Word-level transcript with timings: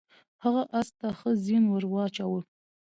هغه 0.43 0.61
اس 0.79 0.87
ته 0.99 1.07
ښه 1.17 1.31
زین 1.43 1.63
ور 1.67 1.83
واچاوه. 1.93 2.39